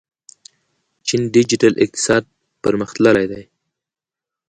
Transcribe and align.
چین 1.07 1.21
ډیجیټل 1.35 1.73
اقتصاد 1.83 2.23
پرمختللی 2.63 3.25
دی. 3.31 3.43